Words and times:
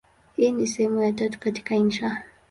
Hii 0.35 0.51
ni 0.51 0.67
sehemu 0.67 1.01
ya 1.01 1.11
tatu 1.13 1.39
katika 1.39 1.75
insha. 1.75 2.23